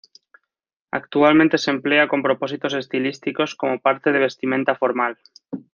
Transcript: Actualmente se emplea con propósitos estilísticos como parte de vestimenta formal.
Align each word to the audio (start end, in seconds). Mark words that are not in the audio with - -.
Actualmente 0.89 1.59
se 1.59 1.69
emplea 1.69 2.07
con 2.07 2.23
propósitos 2.23 2.73
estilísticos 2.73 3.53
como 3.53 3.77
parte 3.79 4.11
de 4.11 4.17
vestimenta 4.17 4.73
formal. 4.75 5.19